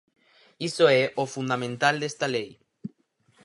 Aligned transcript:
Iso 0.69 0.85
é 1.01 1.03
o 1.21 1.23
fundamental 1.33 1.95
desta 1.99 2.25
lei. 2.35 2.49